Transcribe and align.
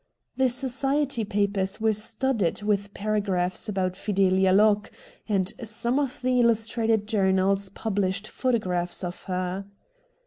The 0.35 0.49
society 0.49 1.23
papers 1.23 1.79
were 1.79 1.93
studded 1.93 2.63
with 2.63 2.91
para 2.95 3.21
graphs 3.21 3.69
about 3.69 3.93
FideUa 3.93 4.51
Locke, 4.55 4.91
and 5.29 5.53
some 5.63 5.99
of 5.99 6.23
the 6.23 6.39
illustrated 6.39 7.05
journals 7.07 7.69
published 7.69 8.27
photographs 8.27 9.03
of 9.03 9.25
her. 9.25 9.67